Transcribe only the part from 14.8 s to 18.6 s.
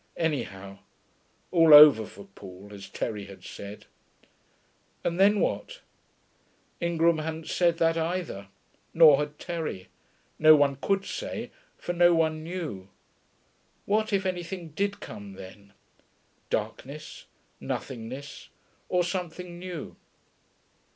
come then? Darkness, nothingness,